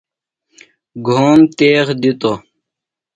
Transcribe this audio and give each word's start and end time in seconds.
گھوم 1.07 1.39
تیغ 1.57 1.87
دِتوۡ۔ 2.01 2.37